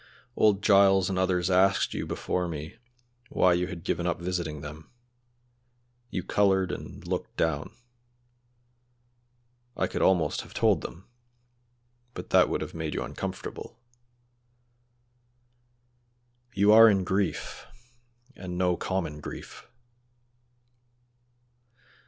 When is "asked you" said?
1.51-2.07